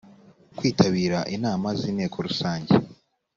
kwitabira 0.57 1.19
inama 1.35 1.67
z 1.79 1.81
inteko 1.91 2.17
rusange 2.27 2.73